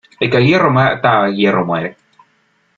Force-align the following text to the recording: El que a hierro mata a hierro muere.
El 0.19 0.29
que 0.35 0.39
a 0.39 0.41
hierro 0.45 0.71
mata 0.77 1.13
a 1.21 1.29
hierro 1.41 1.63
muere. 1.73 1.95